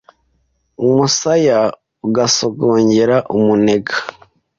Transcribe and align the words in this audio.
Umusaya 0.85 1.59
ugasongera 2.07 3.15
umunega 3.35 3.95